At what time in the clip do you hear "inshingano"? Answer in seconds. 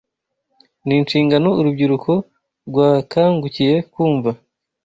0.99-1.47